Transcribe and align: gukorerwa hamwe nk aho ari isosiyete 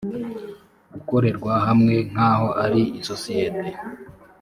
gukorerwa 0.93 1.53
hamwe 1.67 1.95
nk 2.09 2.17
aho 2.31 2.47
ari 2.63 2.81
isosiyete 3.01 3.67